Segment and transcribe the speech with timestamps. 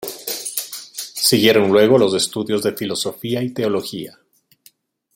[1.13, 4.17] Siguieron luego los estudios de filosofía y teología.